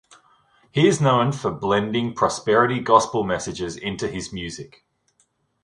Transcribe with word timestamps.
He 0.71 0.87
is 0.87 0.99
known 0.99 1.31
for 1.31 1.51
blending 1.51 2.15
prosperity 2.15 2.79
gospel 2.79 3.23
messages 3.23 3.77
into 3.77 4.07
his 4.07 4.33
music. 4.33 4.83